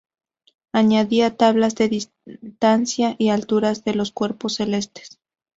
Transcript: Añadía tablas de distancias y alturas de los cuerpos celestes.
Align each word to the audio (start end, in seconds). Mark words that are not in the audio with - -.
Añadía 0.73 1.37
tablas 1.37 1.75
de 1.75 1.87
distancias 1.87 3.13
y 3.19 3.29
alturas 3.29 3.83
de 3.83 3.93
los 3.93 4.11
cuerpos 4.11 4.55
celestes. 4.55 5.19